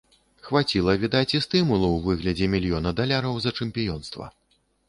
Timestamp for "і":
1.37-1.41